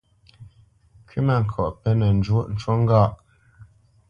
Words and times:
Kywítmâŋkɔʼ 1.07 1.71
penə́ 1.81 2.09
njwōʼ, 2.17 2.45
ncú 2.53 2.71
ŋgâʼ. 2.81 3.11